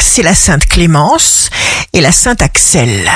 [0.00, 1.50] c'est la Sainte Clémence
[1.92, 3.08] et la Sainte Axel.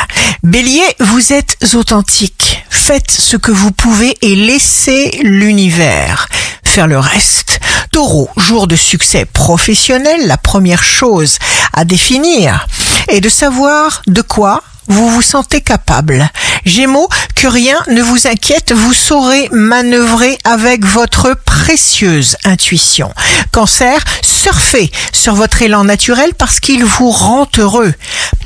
[0.43, 2.65] Bélier, vous êtes authentique.
[2.71, 6.29] Faites ce que vous pouvez et laissez l'univers
[6.63, 7.61] faire le reste.
[7.93, 11.39] Taureau, jour de succès professionnel, la première chose
[11.73, 12.67] à définir
[13.09, 16.29] est de savoir de quoi vous vous sentez capable.
[16.65, 17.09] Gémeaux,
[17.45, 23.13] que rien ne vous inquiète, vous saurez manœuvrer avec votre précieuse intuition.
[23.53, 27.93] Cancer, surfez sur votre élan naturel parce qu'il vous rend heureux.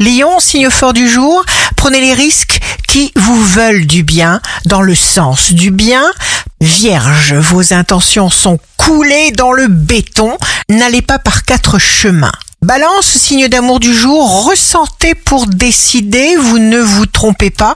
[0.01, 1.45] Lion, signe fort du jour,
[1.77, 2.59] prenez les risques
[2.89, 6.03] qui vous veulent du bien dans le sens du bien.
[6.61, 10.37] Vierge, vos intentions sont coulées dans le béton,
[10.69, 12.33] n'allez pas par quatre chemins.
[12.63, 17.73] Balance, signe d'amour du jour, ressentez pour décider, vous ne vous trompez pas.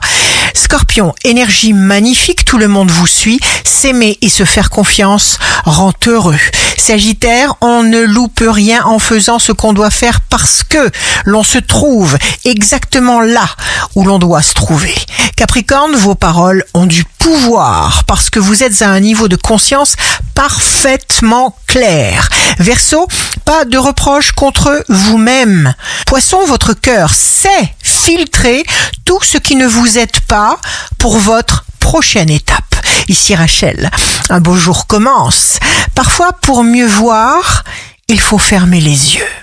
[0.53, 3.39] Scorpion, énergie magnifique, tout le monde vous suit.
[3.63, 6.37] S'aimer et se faire confiance rend heureux.
[6.77, 10.91] Sagittaire, on ne loupe rien en faisant ce qu'on doit faire parce que
[11.23, 13.47] l'on se trouve exactement là
[13.95, 14.93] où l'on doit se trouver.
[15.37, 19.95] Capricorne, vos paroles ont du pouvoir parce que vous êtes à un niveau de conscience
[20.35, 22.27] parfaitement clair.
[22.59, 23.07] Verseau,
[23.45, 25.73] pas de reproches contre vous-même.
[26.05, 28.63] Poisson, votre cœur sait filtrer
[29.05, 30.57] tout ce qui ne vous aide pas
[30.97, 32.75] pour votre prochaine étape.
[33.07, 33.89] Ici Rachel,
[34.29, 35.59] un beau jour commence.
[35.95, 37.63] Parfois, pour mieux voir,
[38.07, 39.42] il faut fermer les yeux.